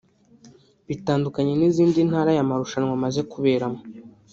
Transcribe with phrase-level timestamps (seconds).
[0.87, 3.79] Bitandukanye n’izindi Ntara aya marushanwa amaze kuberamo